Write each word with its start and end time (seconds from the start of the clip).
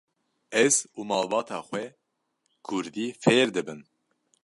Ez 0.65 0.75
û 0.97 0.99
malbata 1.09 1.59
xwe 1.67 1.85
kurdî 2.67 3.07
fêr 3.21 3.47
dibin. 3.55 3.81